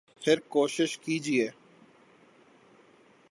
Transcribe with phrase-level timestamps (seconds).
[0.21, 1.47] پھر کوشش کیجئے